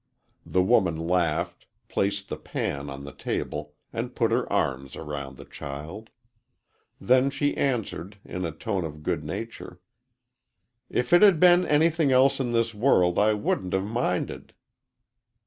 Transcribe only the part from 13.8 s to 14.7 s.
minded."